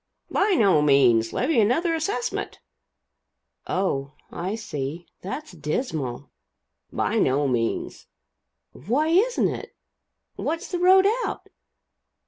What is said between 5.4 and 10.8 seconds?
dismal." "By no means." "Why isn't it? What's the